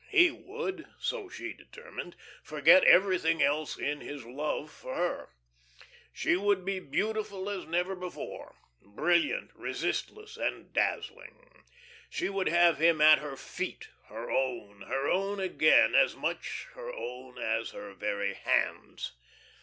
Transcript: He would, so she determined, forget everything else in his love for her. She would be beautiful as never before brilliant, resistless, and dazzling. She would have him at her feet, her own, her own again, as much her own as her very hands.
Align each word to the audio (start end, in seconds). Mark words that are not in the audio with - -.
He 0.09 0.31
would, 0.31 0.87
so 0.99 1.29
she 1.29 1.53
determined, 1.53 2.15
forget 2.41 2.83
everything 2.85 3.43
else 3.43 3.77
in 3.77 4.01
his 4.01 4.25
love 4.25 4.71
for 4.71 4.95
her. 4.95 5.29
She 6.11 6.35
would 6.35 6.65
be 6.65 6.79
beautiful 6.79 7.47
as 7.51 7.67
never 7.67 7.95
before 7.95 8.55
brilliant, 8.81 9.51
resistless, 9.53 10.37
and 10.37 10.73
dazzling. 10.73 11.65
She 12.09 12.29
would 12.29 12.49
have 12.49 12.79
him 12.79 12.99
at 12.99 13.19
her 13.19 13.35
feet, 13.37 13.89
her 14.07 14.31
own, 14.31 14.81
her 14.87 15.07
own 15.07 15.39
again, 15.39 15.93
as 15.93 16.15
much 16.15 16.65
her 16.73 16.91
own 16.91 17.37
as 17.37 17.69
her 17.69 17.93
very 17.93 18.33
hands. 18.33 19.11